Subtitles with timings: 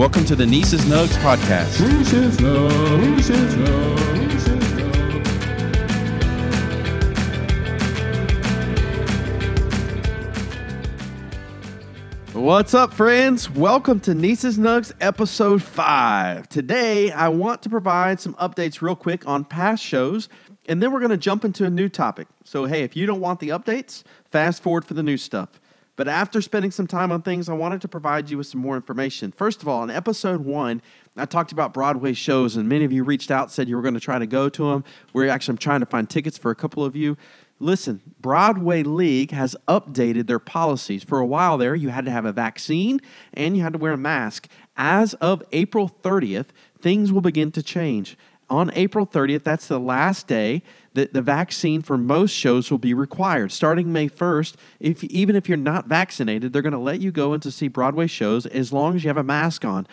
[0.00, 1.76] Welcome to the Nieces Nugs podcast.
[12.32, 13.50] What's up, friends?
[13.50, 16.48] Welcome to Nieces Nugs episode 5.
[16.48, 20.30] Today, I want to provide some updates real quick on past shows,
[20.66, 22.26] and then we're going to jump into a new topic.
[22.44, 25.60] So, hey, if you don't want the updates, fast forward for the new stuff.
[26.00, 28.74] But after spending some time on things, I wanted to provide you with some more
[28.74, 29.32] information.
[29.32, 30.80] First of all, in episode one,
[31.14, 33.92] I talked about Broadway shows, and many of you reached out, said you were going
[33.92, 34.82] to try to go to them.
[35.12, 37.18] We're actually I'm trying to find tickets for a couple of you.
[37.58, 41.04] Listen, Broadway League has updated their policies.
[41.04, 43.00] For a while there, you had to have a vaccine
[43.34, 44.48] and you had to wear a mask.
[44.78, 46.46] As of April 30th,
[46.80, 48.16] things will begin to change.
[48.48, 50.62] On April 30th, that's the last day
[50.94, 53.52] that the vaccine for most shows will be required.
[53.52, 57.32] Starting May 1st, if even if you're not vaccinated, they're going to let you go
[57.32, 59.86] in to see Broadway shows as long as you have a mask on.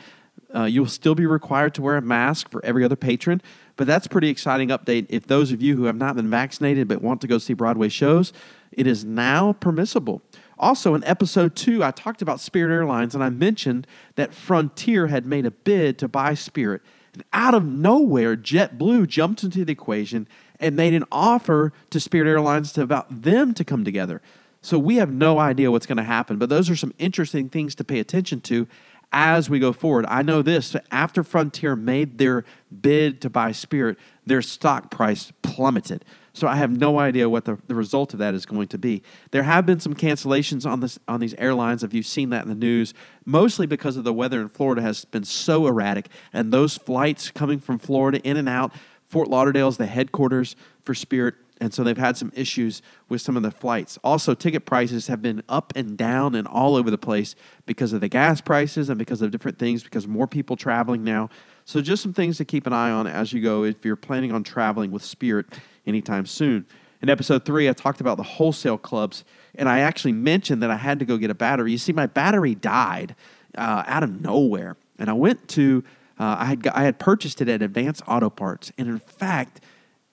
[0.53, 3.41] Uh, you'll still be required to wear a mask for every other patron,
[3.75, 5.05] but that's pretty exciting update.
[5.09, 7.89] If those of you who have not been vaccinated but want to go see Broadway
[7.89, 8.31] shows,
[8.71, 10.21] it is now permissible.
[10.57, 15.25] Also, in episode two, I talked about Spirit Airlines and I mentioned that Frontier had
[15.25, 16.81] made a bid to buy Spirit.
[17.13, 20.27] And out of nowhere, JetBlue jumped into the equation
[20.59, 24.21] and made an offer to Spirit Airlines to about them to come together.
[24.61, 27.75] So we have no idea what's going to happen, but those are some interesting things
[27.75, 28.67] to pay attention to
[29.11, 30.05] as we go forward.
[30.09, 32.43] I know this after Frontier made their
[32.81, 36.03] bid to buy Spirit, their stock price plummeted.
[36.33, 39.01] So I have no idea what the, the result of that is going to be.
[39.31, 41.83] There have been some cancellations on this on these airlines.
[41.83, 42.93] If you've seen that in the news,
[43.25, 47.59] mostly because of the weather in Florida has been so erratic, and those flights coming
[47.59, 48.71] from Florida in and out.
[49.07, 53.35] Fort Lauderdale is the headquarters for Spirit and so they've had some issues with some
[53.35, 53.97] of the flights.
[54.03, 57.35] Also, ticket prices have been up and down and all over the place
[57.65, 61.29] because of the gas prices and because of different things, because more people traveling now.
[61.65, 64.31] So, just some things to keep an eye on as you go if you're planning
[64.31, 65.47] on traveling with Spirit
[65.85, 66.65] anytime soon.
[67.01, 69.23] In episode three, I talked about the wholesale clubs,
[69.55, 71.71] and I actually mentioned that I had to go get a battery.
[71.71, 73.15] You see, my battery died
[73.57, 75.83] uh, out of nowhere, and I went to
[76.19, 79.61] uh, I had I had purchased it at Advance Auto Parts, and in fact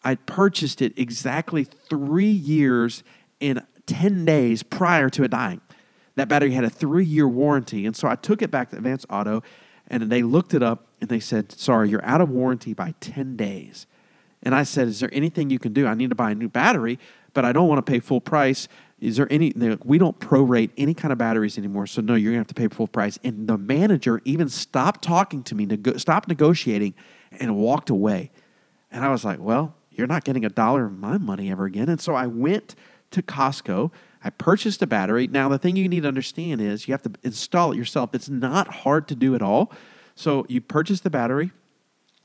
[0.04, 3.03] I purchased it exactly three years
[3.41, 5.62] and 10 days prior to it dying.
[6.16, 7.87] That battery had a three year warranty.
[7.87, 9.42] And so I took it back to Advance Auto
[9.88, 13.36] and they looked it up and they said, Sorry, you're out of warranty by 10
[13.36, 13.86] days.
[14.42, 15.86] And I said, Is there anything you can do?
[15.86, 16.98] I need to buy a new battery,
[17.32, 18.69] but I don't want to pay full price.
[19.00, 19.53] Is there any?
[19.84, 21.87] We don't prorate any kind of batteries anymore.
[21.87, 23.19] So, no, you're going to have to pay full price.
[23.25, 26.94] And the manager even stopped talking to me, stopped negotiating,
[27.33, 28.31] and walked away.
[28.91, 31.88] And I was like, Well, you're not getting a dollar of my money ever again.
[31.88, 32.75] And so I went
[33.10, 33.91] to Costco.
[34.22, 35.27] I purchased a battery.
[35.27, 38.15] Now, the thing you need to understand is you have to install it yourself.
[38.15, 39.71] It's not hard to do at all.
[40.15, 41.53] So you purchase the battery,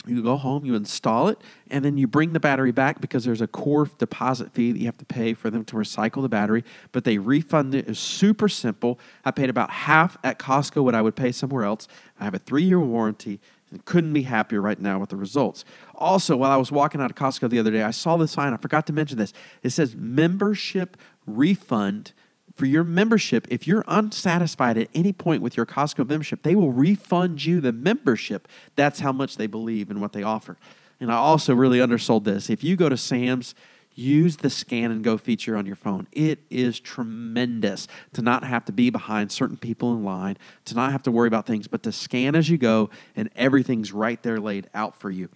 [0.07, 1.39] you go home, you install it,
[1.69, 4.85] and then you bring the battery back because there's a core deposit fee that you
[4.85, 6.63] have to pay for them to recycle the battery.
[6.91, 7.87] But they refund it.
[7.87, 8.99] It's super simple.
[9.25, 11.87] I paid about half at Costco what I would pay somewhere else.
[12.19, 13.39] I have a three year warranty
[13.71, 15.65] and couldn't be happier right now with the results.
[15.95, 18.53] Also, while I was walking out of Costco the other day, I saw the sign.
[18.53, 19.33] I forgot to mention this.
[19.63, 22.13] It says membership refund
[22.59, 23.47] for your membership.
[23.50, 27.72] If you're unsatisfied at any point with your Costco membership, they will refund you the
[27.72, 28.50] membership.
[28.75, 30.58] That's how much they believe in what they offer.
[31.00, 32.50] And I also really undersold this.
[32.50, 33.56] If you go to Sam's,
[33.96, 36.08] use the scan and go feature on your phone.
[36.12, 40.91] It is tremendous to not have to be behind certain people in line, to not
[40.91, 44.38] have to worry about things, but to scan as you go and everything's right there
[44.38, 45.30] laid out for you.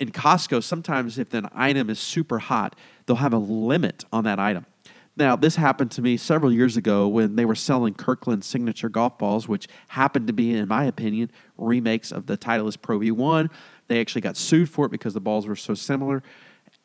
[0.00, 2.74] In Costco, sometimes if an item is super hot,
[3.06, 4.66] they'll have a limit on that item.
[5.16, 9.18] Now, this happened to me several years ago when they were selling Kirkland signature golf
[9.18, 13.50] balls, which happened to be, in my opinion, remakes of the Titleist Pro V1.
[13.88, 16.22] They actually got sued for it because the balls were so similar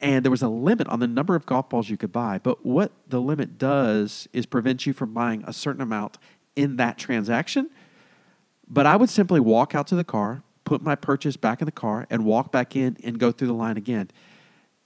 [0.02, 2.40] and there was a limit on the number of golf balls you could buy.
[2.40, 6.17] But what the limit does is prevent you from buying a certain amount
[6.55, 7.70] in that transaction.
[8.67, 11.72] But I would simply walk out to the car, put my purchase back in the
[11.72, 14.09] car, and walk back in and go through the line again.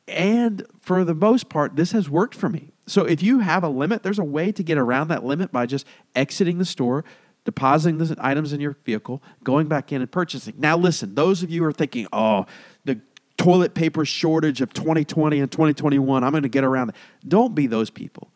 [0.08, 2.72] And for the most part, this has worked for me.
[2.90, 5.66] So if you have a limit, there's a way to get around that limit by
[5.66, 7.06] just exiting the store,
[7.46, 10.56] depositing the items in your vehicle, going back in and purchasing.
[10.58, 12.46] Now, listen, those of you who are thinking, oh,
[12.86, 13.00] the
[13.40, 16.24] toilet paper shortage of 2020 and 2021.
[16.24, 16.96] I'm going to get around it.
[17.28, 18.32] Don't be those people.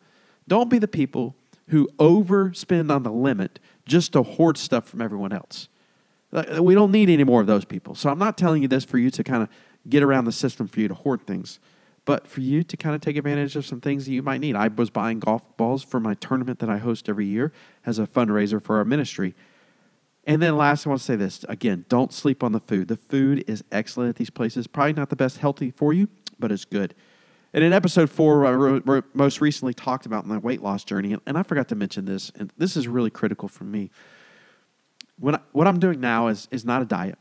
[0.48, 1.36] Don't be the people
[1.68, 5.68] who overspend on the limit just to hoard stuff from everyone else.
[6.58, 7.94] We don't need any more of those people.
[7.94, 9.48] So I'm not telling you this for you to kind of
[9.88, 11.60] get around the system for you to hoard things,
[12.04, 14.56] but for you to kind of take advantage of some things that you might need.
[14.56, 17.52] I was buying golf balls for my tournament that I host every year
[17.86, 19.34] as a fundraiser for our ministry.
[20.26, 22.88] And then last, I want to say this again: don't sleep on the food.
[22.88, 24.66] The food is excellent at these places.
[24.66, 26.08] Probably not the best healthy for you,
[26.38, 26.94] but it's good.
[27.52, 31.38] And in episode four, I wrote, most recently talked about my weight loss journey, and
[31.38, 33.90] I forgot to mention this, and this is really critical for me.
[35.20, 37.18] When I, what I'm doing now is is not a diet.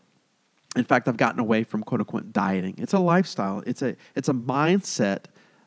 [0.76, 2.76] In fact, I've gotten away from quote unquote dieting.
[2.78, 3.64] It's a lifestyle.
[3.66, 5.26] It's a it's a mindset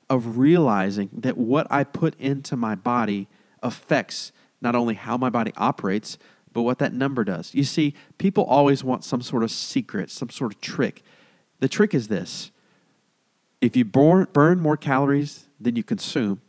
[0.09, 3.29] of realizing that what I put into my body
[3.63, 6.19] affects not only how my body operates,
[6.53, 7.55] but what that number does.
[7.55, 11.03] You see, people always want some sort of secret, some sort of trick.
[11.61, 12.51] The trick is this
[13.61, 16.41] if you burn burn more calories than you consume,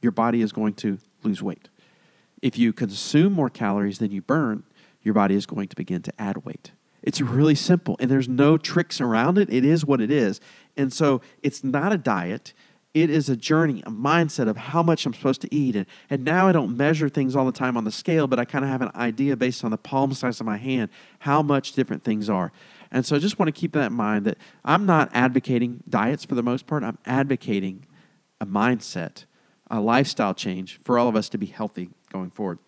[0.00, 1.68] your body is going to lose weight.
[2.42, 4.64] If you consume more calories than you burn,
[5.02, 6.72] your body is going to begin to add weight.
[7.02, 9.52] It's really simple, and there's no tricks around it.
[9.52, 10.40] It is what it is.
[10.76, 12.52] And so it's not a diet.
[12.94, 15.74] It is a journey, a mindset of how much I'm supposed to eat.
[15.74, 18.44] And, and now I don't measure things all the time on the scale, but I
[18.44, 20.90] kind of have an idea based on the palm size of my hand
[21.20, 22.52] how much different things are.
[22.90, 26.24] And so I just want to keep that in mind that I'm not advocating diets
[26.24, 26.84] for the most part.
[26.84, 27.86] I'm advocating
[28.40, 29.24] a mindset,
[29.70, 32.58] a lifestyle change for all of us to be healthy going forward.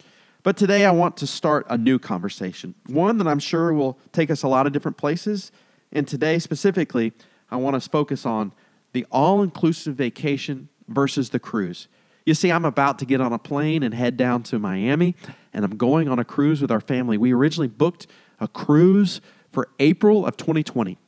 [0.45, 4.31] But today I want to start a new conversation, one that I'm sure will take
[4.31, 5.51] us a lot of different places.
[5.91, 7.15] And today specifically,
[7.51, 8.53] I want to focus on
[8.93, 11.89] the all inclusive vacation versus the cruise.
[12.27, 15.15] You see, I'm about to get on a plane and head down to Miami,
[15.55, 17.17] and I'm going on a cruise with our family.
[17.17, 18.07] We originally booked
[18.39, 20.99] a cruise for April of 2020,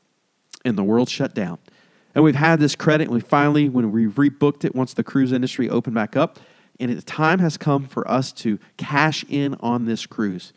[0.65, 1.59] and the world shut down.
[2.15, 5.33] And we've had this credit, and we finally, when we rebooked it once the cruise
[5.33, 6.39] industry opened back up,
[6.79, 10.53] and the time has come for us to cash in on this cruise.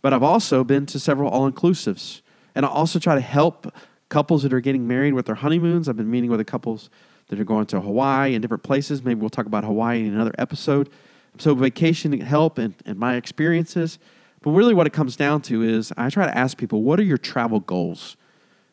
[0.00, 2.22] But I've also been to several all inclusives,
[2.54, 3.72] and I also try to help
[4.08, 5.88] couples that are getting married with their honeymoons.
[5.88, 6.90] I've been meeting with a couples
[7.28, 9.02] that are going to Hawaii and different places.
[9.02, 10.90] Maybe we'll talk about Hawaii in another episode.
[11.38, 13.98] So, vacation help and, and my experiences.
[14.42, 17.04] But really, what it comes down to is I try to ask people, what are
[17.04, 18.16] your travel goals?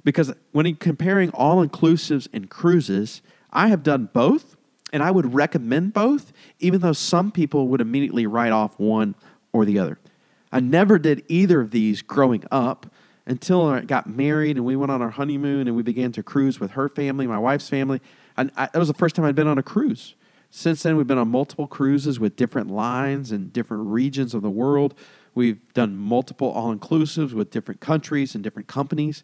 [0.04, 3.22] Because when comparing all inclusives and cruises,
[3.52, 4.58] I have done both
[4.92, 9.16] and I would recommend both, even though some people would immediately write off one
[9.52, 10.00] or the other.
[10.52, 12.88] I never did either of these growing up
[13.26, 16.60] until I got married and we went on our honeymoon and we began to cruise
[16.60, 18.02] with her family, my wife's family.
[18.36, 20.16] And I, that was the first time I'd been on a cruise.
[20.50, 24.50] Since then, we've been on multiple cruises with different lines and different regions of the
[24.50, 24.96] world.
[25.36, 29.24] We've done multiple all inclusives with different countries and different companies.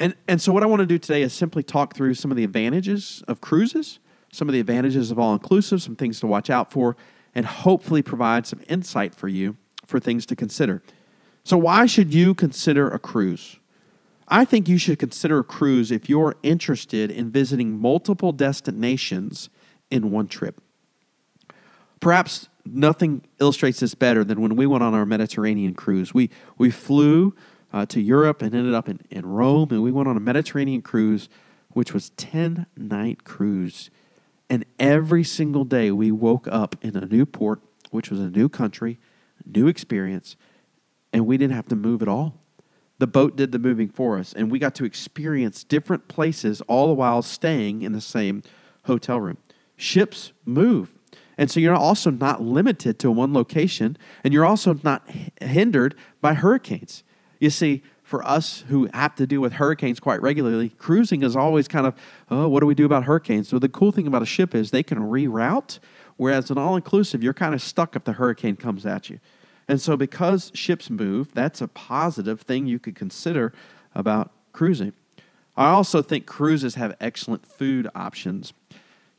[0.00, 2.36] And, and so, what I want to do today is simply talk through some of
[2.36, 4.00] the advantages of cruises
[4.32, 6.96] some of the advantages of all inclusive, some things to watch out for,
[7.34, 9.56] and hopefully provide some insight for you
[9.86, 10.82] for things to consider.
[11.44, 13.58] So, why should you consider a cruise?
[14.28, 19.50] I think you should consider a cruise if you're interested in visiting multiple destinations
[19.90, 20.60] in one trip.
[21.98, 26.14] Perhaps nothing illustrates this better than when we went on our Mediterranean cruise.
[26.14, 27.34] We, we flew
[27.72, 30.82] uh, to Europe and ended up in, in Rome, and we went on a Mediterranean
[30.82, 31.28] cruise,
[31.70, 33.90] which was 10 night cruise.
[34.50, 37.60] And every single day we woke up in a new port,
[37.92, 38.98] which was a new country,
[39.46, 40.36] new experience,
[41.12, 42.34] and we didn't have to move at all.
[42.98, 46.88] The boat did the moving for us, and we got to experience different places all
[46.88, 48.42] the while staying in the same
[48.84, 49.38] hotel room.
[49.76, 50.96] Ships move.
[51.38, 55.08] And so you're also not limited to one location, and you're also not
[55.40, 57.02] hindered by hurricanes.
[57.38, 61.68] You see, for us who have to deal with hurricanes quite regularly, cruising is always
[61.68, 61.94] kind of,
[62.28, 63.48] oh, what do we do about hurricanes?
[63.48, 65.78] So the cool thing about a ship is they can reroute,
[66.16, 69.20] whereas an all inclusive, you're kind of stuck if the hurricane comes at you.
[69.68, 73.52] And so because ships move, that's a positive thing you could consider
[73.94, 74.92] about cruising.
[75.56, 78.52] I also think cruises have excellent food options.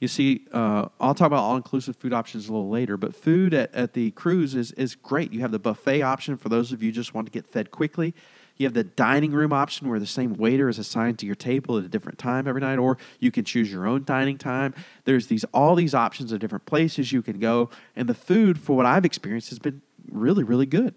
[0.01, 3.53] You see, uh, I'll talk about all inclusive food options a little later, but food
[3.53, 5.31] at, at the cruise is, is great.
[5.31, 8.13] You have the buffet option for those of you just want to get fed quickly.
[8.61, 11.79] You have the dining room option where the same waiter is assigned to your table
[11.79, 14.75] at a different time every night, or you can choose your own dining time.
[15.05, 18.77] There's these all these options of different places you can go, and the food, for
[18.77, 20.93] what I've experienced, has been really, really good.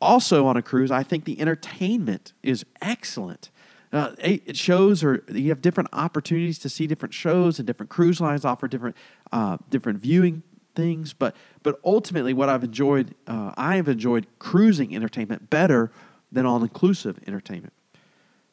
[0.00, 3.50] Also on a cruise, I think the entertainment is excellent.
[3.92, 8.20] Uh, it shows or you have different opportunities to see different shows and different cruise
[8.20, 8.96] lines offer different
[9.32, 14.96] uh, different viewing things but but ultimately what i've enjoyed uh, i have enjoyed cruising
[14.96, 15.92] entertainment better
[16.34, 17.72] than all inclusive entertainment.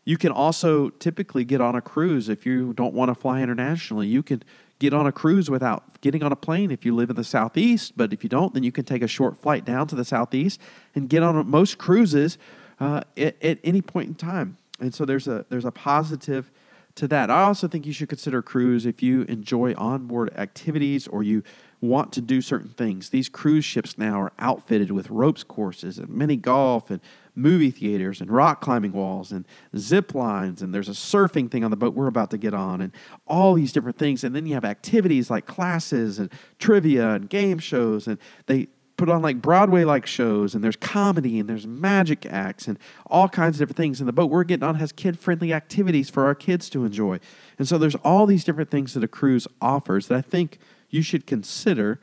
[0.04, 4.08] You can also typically get on a cruise if you don't want to fly internationally.
[4.08, 4.44] You can
[4.80, 7.94] get on a cruise without getting on a plane if you live in the southeast.
[7.96, 10.60] But if you don't, then you can take a short flight down to the southeast
[10.96, 12.40] and get on most cruises
[12.80, 14.58] uh, at, at any point in time.
[14.80, 16.52] And so there's a there's a positive
[16.96, 17.30] to that.
[17.30, 21.44] I also think you should consider cruise if you enjoy onboard activities or you
[21.80, 23.10] want to do certain things.
[23.10, 27.00] These cruise ships now are outfitted with ropes courses and mini golf and
[27.36, 29.46] movie theaters and rock climbing walls and
[29.78, 32.82] zip lines and there's a surfing thing on the boat we're about to get on
[32.82, 32.92] and
[33.26, 37.58] all these different things and then you have activities like classes and trivia and game
[37.58, 38.68] shows and they
[39.02, 43.28] put on like Broadway like shows and there's comedy and there's magic acts and all
[43.28, 44.00] kinds of different things.
[44.00, 47.20] And the boat we're getting on has kid friendly activities for our kids to enjoy.
[47.58, 50.60] And so there's all these different things that a cruise offers that I think
[50.92, 52.00] you should consider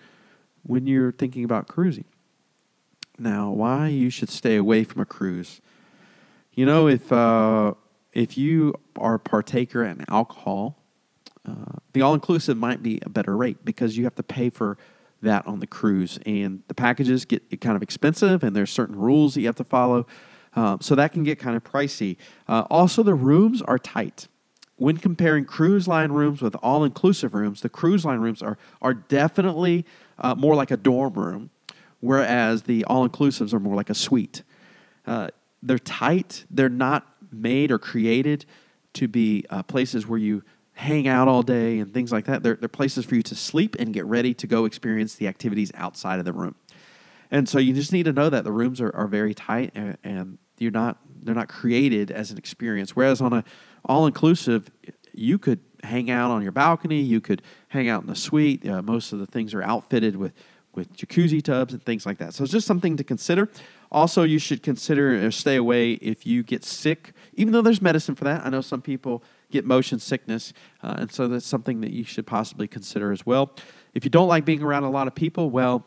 [0.65, 2.05] when you're thinking about cruising.
[3.19, 5.61] Now, why you should stay away from a cruise.
[6.53, 7.75] You know, if uh,
[8.13, 10.77] if you are a partaker in alcohol,
[11.49, 14.79] uh, the all inclusive might be a better rate because you have to pay for
[15.23, 16.19] that on the cruise.
[16.27, 19.65] And the packages get kind of expensive, and there's certain rules that you have to
[19.65, 20.07] follow.
[20.55, 22.17] Um, so that can get kind of pricey.
[22.49, 24.29] Uh, also, the rooms are tight.
[24.77, 28.95] When comparing cruise line rooms with all inclusive rooms, the cruise line rooms are, are
[28.95, 29.85] definitely
[30.19, 31.51] uh, more like a dorm room,
[32.01, 34.43] whereas the all inclusives are more like a suite.
[35.07, 35.29] Uh,
[35.63, 38.45] they're tight, they're not made or created
[38.95, 42.43] to be uh, places where you hang out all day and things like that.
[42.43, 45.73] They're, they're places for you to sleep and get ready to go experience the activities
[45.75, 46.55] outside of the room.
[47.31, 49.99] And so you just need to know that the rooms are, are very tight and,
[50.05, 52.95] and you're not they're not created as an experience.
[52.95, 53.45] Whereas on a
[53.85, 54.71] all inclusive,
[55.13, 58.67] you could hang out on your balcony, you could hang out in the suite.
[58.67, 60.33] Uh, most of the things are outfitted with
[60.75, 62.35] with jacuzzi tubs and things like that.
[62.35, 63.49] So it's just something to consider.
[63.91, 68.15] Also, you should consider or stay away if you get sick, even though there's medicine
[68.15, 68.45] for that.
[68.45, 70.53] I know some people get motion sickness.
[70.83, 73.51] Uh, and so that's something that you should possibly consider as well.
[73.95, 75.87] If you don't like being around a lot of people, well,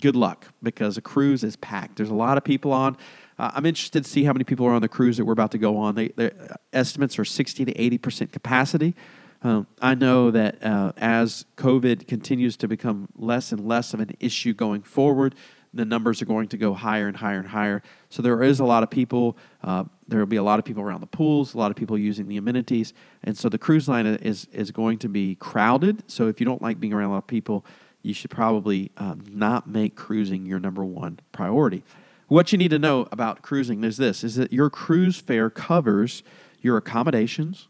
[0.00, 1.96] good luck because a cruise is packed.
[1.96, 2.96] There's a lot of people on.
[3.38, 5.50] Uh, I'm interested to see how many people are on the cruise that we're about
[5.52, 5.94] to go on.
[5.94, 6.32] They, their
[6.72, 8.94] estimates are 60 to 80 percent capacity.
[9.46, 14.10] Um, I know that uh, as COVID continues to become less and less of an
[14.18, 15.36] issue going forward,
[15.72, 17.80] the numbers are going to go higher and higher and higher.
[18.08, 19.36] So there is a lot of people.
[19.62, 21.96] Uh, there will be a lot of people around the pools, a lot of people
[21.96, 26.02] using the amenities, and so the cruise line is is going to be crowded.
[26.08, 27.64] So if you don't like being around a lot of people,
[28.02, 31.84] you should probably uh, not make cruising your number one priority.
[32.26, 36.24] What you need to know about cruising is this: is that your cruise fare covers
[36.62, 37.68] your accommodations,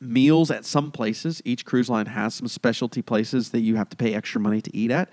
[0.00, 1.42] meals at some places.
[1.44, 4.76] Each cruise line has some specialty places that you have to pay extra money to
[4.76, 5.10] eat at.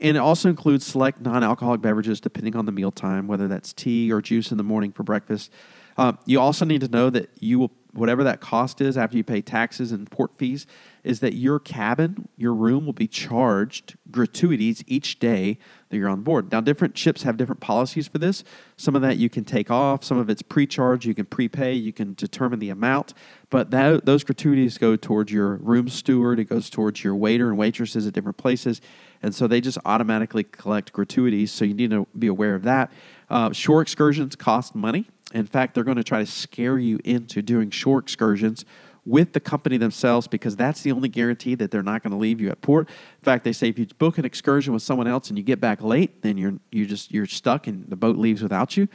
[0.00, 4.12] And it also includes select non alcoholic beverages depending on the mealtime, whether that's tea
[4.12, 5.52] or juice in the morning for breakfast.
[5.96, 9.24] Uh, you also need to know that you will, whatever that cost is after you
[9.24, 10.66] pay taxes and port fees,
[11.04, 16.22] is that your cabin, your room will be charged gratuities each day that you're on
[16.22, 16.52] board.
[16.52, 18.44] Now, different ships have different policies for this.
[18.76, 21.72] Some of that you can take off, some of it's pre charge, you can prepay,
[21.72, 23.14] you can determine the amount.
[23.50, 27.56] But that, those gratuities go towards your room steward, it goes towards your waiter and
[27.56, 28.80] waitresses at different places.
[29.22, 31.50] And so they just automatically collect gratuities.
[31.50, 32.92] So you need to be aware of that.
[33.30, 35.06] Uh, shore excursions cost money.
[35.34, 38.64] In fact, they're going to try to scare you into doing shore excursions
[39.04, 42.40] with the company themselves because that's the only guarantee that they're not going to leave
[42.40, 42.88] you at port.
[42.88, 45.60] In fact, they say if you book an excursion with someone else and you get
[45.60, 48.88] back late, then you're you just you're stuck and the boat leaves without you.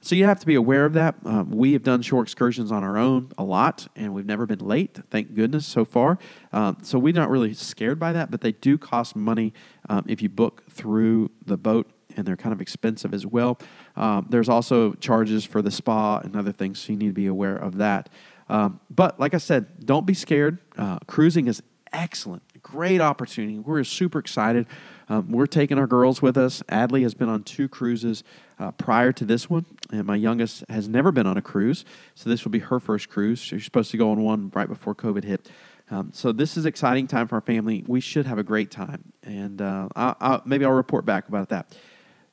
[0.00, 1.16] So you have to be aware of that.
[1.24, 4.60] Um, we have done shore excursions on our own a lot, and we've never been
[4.60, 6.18] late, thank goodness, so far.
[6.52, 9.52] Um, so we're not really scared by that, but they do cost money
[9.88, 13.58] um, if you book through the boat, and they're kind of expensive as well.
[13.94, 17.26] Um, there's also charges for the spa and other things, so you need to be
[17.26, 18.08] aware of that.
[18.48, 20.58] Um, but like I said, don't be scared.
[20.78, 23.58] Uh, cruising is excellent, great opportunity.
[23.58, 24.66] We're super excited.
[25.08, 26.62] Um, we're taking our girls with us.
[26.68, 28.24] Adley has been on two cruises
[28.58, 32.28] uh, prior to this one, and my youngest has never been on a cruise, so
[32.28, 33.38] this will be her first cruise.
[33.38, 35.48] She's supposed to go on one right before COVID hit.
[35.90, 37.84] Um, so this is exciting time for our family.
[37.86, 41.50] We should have a great time, and uh, I'll, I'll, maybe I'll report back about
[41.50, 41.76] that.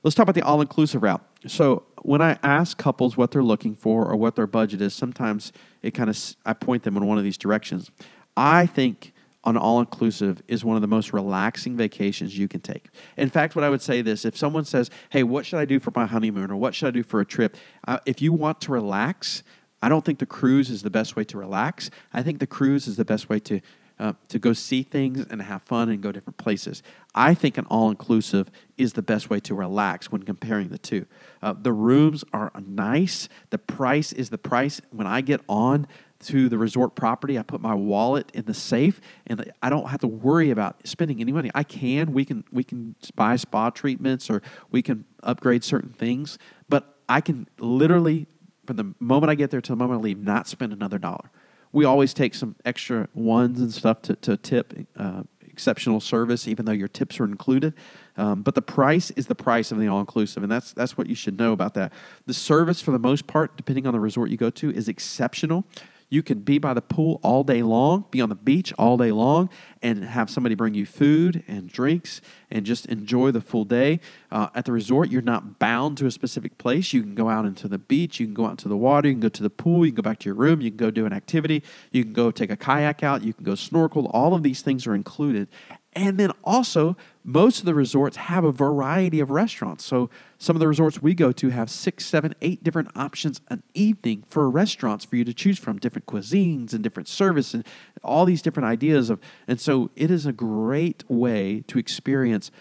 [0.03, 1.25] Let's talk about the all-inclusive route.
[1.47, 5.53] So when I ask couples what they're looking for or what their budget is, sometimes
[5.81, 7.89] it kind of I point them in one of these directions.
[8.35, 9.13] I think
[9.45, 12.87] an all inclusive is one of the most relaxing vacations you can take.
[13.17, 15.79] In fact, what I would say this if someone says, Hey, what should I do
[15.79, 17.55] for my honeymoon or what should I do for a trip?
[17.87, 19.43] Uh, if you want to relax,
[19.81, 21.89] I don't think the cruise is the best way to relax.
[22.13, 23.61] I think the cruise is the best way to.
[24.03, 26.83] Uh, to go see things and have fun and go different places.
[27.15, 31.05] I think an all inclusive is the best way to relax when comparing the two.
[31.41, 34.81] Uh, the rooms are nice, the price is the price.
[34.91, 35.87] When I get on
[36.23, 37.39] to the resort property.
[37.39, 41.21] I put my wallet in the safe, and I don't have to worry about spending
[41.21, 41.49] any money.
[41.55, 42.11] I can.
[42.11, 42.43] We can.
[42.51, 46.37] We can buy spa treatments, or we can upgrade certain things.
[46.67, 48.27] But I can literally,
[48.65, 51.29] from the moment I get there to the moment I leave, not spend another dollar.
[51.73, 56.65] We always take some extra ones and stuff to, to tip uh, exceptional service, even
[56.65, 57.73] though your tips are included.
[58.17, 61.07] Um, but the price is the price of the all inclusive, and that's that's what
[61.07, 61.91] you should know about that.
[62.25, 65.65] The service, for the most part, depending on the resort you go to, is exceptional.
[66.13, 69.11] You can be by the pool all day long, be on the beach all day
[69.11, 69.49] long,
[69.81, 73.99] and have somebody bring you food and drinks and just enjoy the full day.
[74.31, 76.93] Uh, at the resort, you're not bound to a specific place.
[76.93, 79.15] You can go out into the beach, you can go out into the water, you
[79.15, 80.91] can go to the pool, you can go back to your room, you can go
[80.91, 84.05] do an activity, you can go take a kayak out, you can go snorkel.
[84.13, 85.47] All of these things are included.
[85.93, 89.85] And then also, most of the resorts have a variety of restaurants.
[89.85, 93.63] So some of the resorts we go to have six, seven, eight different options an
[93.73, 97.65] evening for restaurants for you to choose from, different cuisines and different service and
[98.03, 99.19] all these different ideas of.
[99.47, 102.51] And so it is a great way to experience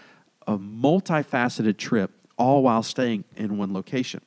[0.47, 4.21] a multifaceted trip, all while staying in one location.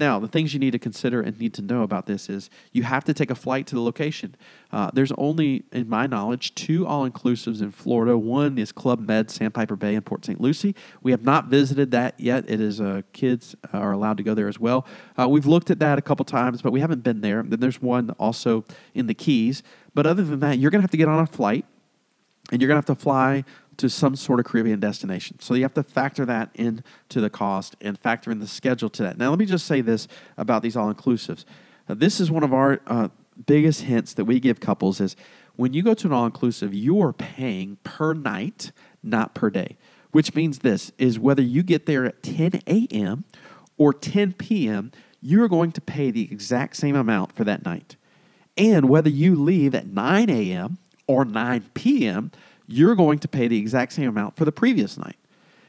[0.00, 2.84] Now, the things you need to consider and need to know about this is you
[2.84, 4.34] have to take a flight to the location.
[4.72, 8.16] Uh, there's only, in my knowledge, two all inclusives in Florida.
[8.16, 10.40] One is Club Med Sandpiper Bay in Port St.
[10.40, 10.74] Lucie.
[11.02, 12.48] We have not visited that yet.
[12.48, 14.86] It is uh, kids are allowed to go there as well.
[15.18, 17.42] Uh, we've looked at that a couple times, but we haven't been there.
[17.42, 18.64] Then there's one also
[18.94, 19.62] in the Keys.
[19.92, 21.66] But other than that, you're going to have to get on a flight
[22.50, 23.44] and you're going to have to fly
[23.80, 25.40] to some sort of Caribbean destination.
[25.40, 26.82] So you have to factor that into
[27.20, 29.16] the cost and factor in the schedule to that.
[29.16, 30.06] Now, let me just say this
[30.36, 31.44] about these all inclusives.
[31.88, 33.08] Uh, this is one of our uh,
[33.46, 35.16] biggest hints that we give couples is
[35.56, 38.70] when you go to an all inclusive, you are paying per night,
[39.02, 39.76] not per day.
[40.10, 43.24] Which means this is whether you get there at 10 a.m.
[43.78, 44.90] or 10 p.m.,
[45.22, 47.96] you're going to pay the exact same amount for that night.
[48.56, 50.78] And whether you leave at 9 a.m.
[51.06, 52.32] or 9 p.m.,
[52.70, 55.16] you're going to pay the exact same amount for the previous night.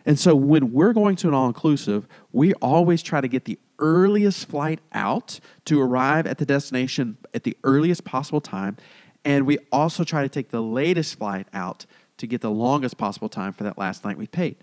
[0.06, 3.60] And so when we're going to an all inclusive, we always try to get the
[3.80, 8.78] earliest flight out to arrive at the destination at the earliest possible time.
[9.24, 11.86] And we also try to take the latest flight out
[12.18, 14.56] to get the longest possible time for that last night we paid.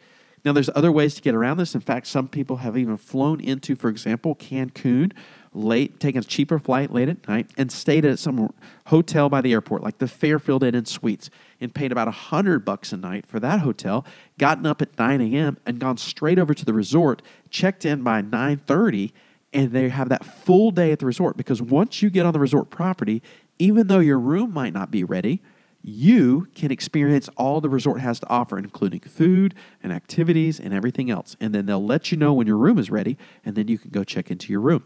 [0.44, 1.74] Now, there's other ways to get around this.
[1.74, 5.12] In fact, some people have even flown into, for example, Cancun
[5.52, 8.52] late, taken a cheaper flight late at night, and stayed at some
[8.87, 11.30] hotel by the airport, like the Fairfield Inn and Suites,
[11.61, 14.04] and paid about a hundred bucks a night for that hotel.
[14.38, 15.58] Gotten up at 9 a.m.
[15.66, 19.12] and gone straight over to the resort, checked in by 9:30,
[19.52, 21.37] and they have that full day at the resort.
[21.37, 23.22] Because once you get on the resort property,
[23.58, 25.42] even though your room might not be ready,
[25.82, 31.11] you can experience all the resort has to offer, including food and activities and everything
[31.11, 31.37] else.
[31.40, 33.90] And then they'll let you know when your room is ready, and then you can
[33.90, 34.84] go check into your room.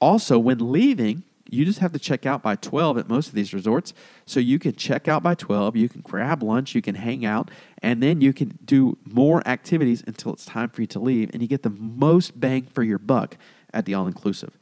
[0.00, 3.54] Also, when leaving, you just have to check out by 12 at most of these
[3.54, 3.94] resorts.
[4.24, 7.50] So you can check out by 12, you can grab lunch, you can hang out,
[7.82, 11.30] and then you can do more activities until it's time for you to leave.
[11.32, 13.36] And you get the most bang for your buck
[13.72, 14.58] at the all inclusive.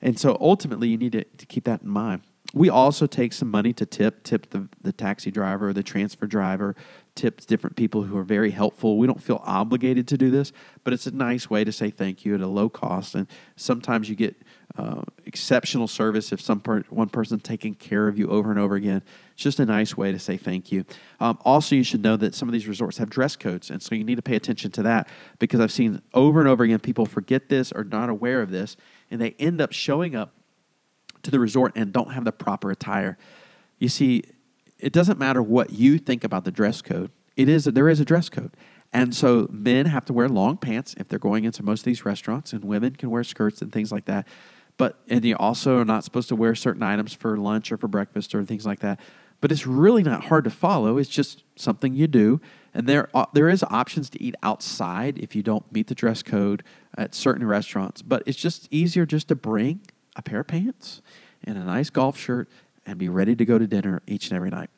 [0.00, 2.22] And so ultimately, you need to, to keep that in mind.
[2.54, 6.76] We also take some money to tip, tip the, the taxi driver, the transfer driver,
[7.18, 8.96] tips different people who are very helpful.
[8.96, 10.52] We don't feel obligated to do this,
[10.84, 13.16] but it's a nice way to say thank you at a low cost.
[13.16, 13.26] And
[13.56, 14.36] sometimes you get
[14.76, 18.76] uh, exceptional service if some per- one person taking care of you over and over
[18.76, 19.02] again.
[19.32, 20.84] It's just a nice way to say thank you.
[21.18, 23.96] Um, also, you should know that some of these resorts have dress codes, and so
[23.96, 25.08] you need to pay attention to that
[25.40, 28.76] because I've seen over and over again people forget this or not aware of this,
[29.10, 30.34] and they end up showing up
[31.24, 33.18] to the resort and don't have the proper attire.
[33.80, 34.22] You see,
[34.78, 37.10] it doesn't matter what you think about the dress code.
[37.36, 38.52] It is there is a dress code.
[38.92, 42.04] And so men have to wear long pants if they're going into most of these
[42.04, 44.26] restaurants, and women can wear skirts and things like that.
[44.76, 47.88] But and you also are not supposed to wear certain items for lunch or for
[47.88, 49.00] breakfast or things like that.
[49.40, 50.98] But it's really not hard to follow.
[50.98, 52.40] It's just something you do.
[52.72, 56.62] And there there is options to eat outside if you don't meet the dress code
[56.96, 58.02] at certain restaurants.
[58.02, 59.80] But it's just easier just to bring
[60.16, 61.02] a pair of pants
[61.44, 62.48] and a nice golf shirt
[62.88, 64.70] and be ready to go to dinner each and every night.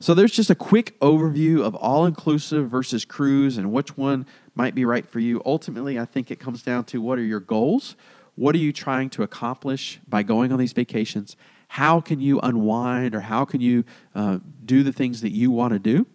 [0.00, 4.74] So there's just a quick overview of all inclusive versus cruise and which one might
[4.74, 5.40] be right for you.
[5.46, 7.96] Ultimately, I think it comes down to what are your goals?
[8.34, 11.36] What are you trying to accomplish by going on these vacations?
[11.68, 15.72] How can you unwind or how can you uh, do the things that you want
[15.72, 16.06] to do?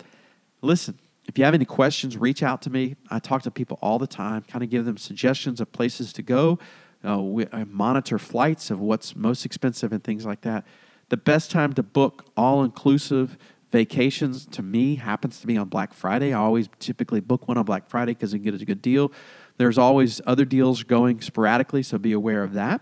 [0.61, 2.95] Listen, if you have any questions, reach out to me.
[3.09, 6.21] I talk to people all the time, kind of give them suggestions of places to
[6.21, 6.59] go.
[7.03, 10.65] Uh, we, I monitor flights of what's most expensive and things like that.
[11.09, 13.37] The best time to book all inclusive
[13.71, 16.33] vacations to me happens to be on Black Friday.
[16.33, 19.11] I always typically book one on Black Friday because you can get a good deal.
[19.57, 22.81] There's always other deals going sporadically, so be aware of that.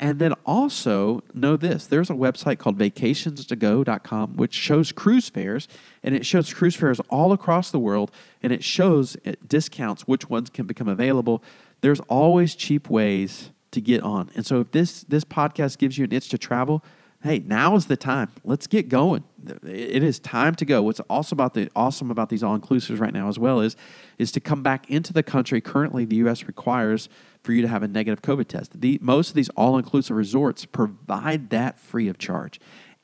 [0.00, 5.66] And then also know this there's a website called vacationstogo.com, which shows cruise fares,
[6.02, 8.12] and it shows cruise fares all across the world,
[8.42, 11.42] and it shows it discounts which ones can become available.
[11.80, 14.30] There's always cheap ways to get on.
[14.34, 16.84] And so if this, this podcast gives you an itch to travel,
[17.22, 18.30] hey, now is the time.
[18.44, 19.24] Let's get going.
[19.64, 20.82] It is time to go.
[20.82, 23.76] What's also about the awesome about these all inclusives right now as well is
[24.18, 25.60] is to come back into the country.
[25.60, 26.44] Currently, the U.S.
[26.44, 27.08] requires
[27.42, 28.80] for you to have a negative COVID test.
[28.80, 32.60] The, most of these all inclusive resorts provide that free of charge.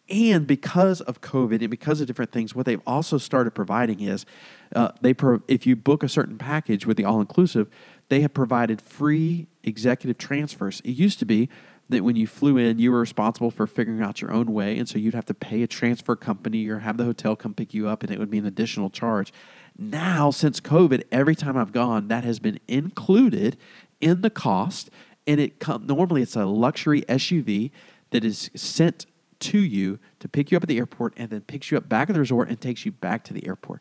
[0.09, 4.27] And because of COVID and because of different things, what they've also started providing is
[4.77, 7.69] uh, they pro- if you book a certain package with the all inclusive,
[8.11, 10.83] they have provided free executive transfers.
[10.85, 11.49] It used to be
[11.89, 14.79] that when you flew in, you were responsible for figuring out your own way.
[14.79, 17.75] And so you'd have to pay a transfer company or have the hotel come pick
[17.75, 19.33] you up, and it would be an additional charge.
[19.77, 23.57] Now, since COVID, every time I've gone, that has been included
[24.01, 24.91] in the cost.
[25.27, 27.71] And it com- normally it's a luxury SUV
[28.11, 29.07] that is sent
[29.41, 32.09] to you to pick you up at the airport and then picks you up back
[32.09, 33.81] at the resort and takes you back to the airport.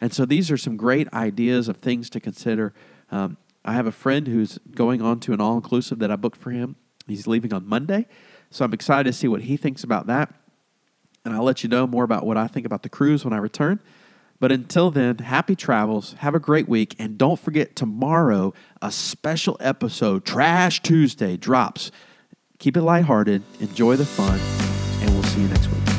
[0.00, 2.72] And so these are some great ideas of things to consider.
[3.10, 6.38] Um, I have a friend who's going on to an all inclusive that I booked
[6.38, 8.06] for him He's leaving on Monday.
[8.50, 10.34] So I'm excited to see what he thinks about that.
[11.24, 13.38] And I'll let you know more about what I think about the cruise when I
[13.38, 13.80] return.
[14.40, 16.14] But until then, happy travels.
[16.18, 16.96] Have a great week.
[16.98, 21.92] And don't forget, tomorrow, a special episode, Trash Tuesday, drops.
[22.58, 24.40] Keep it lighthearted, enjoy the fun,
[25.00, 25.91] and we'll see you next week.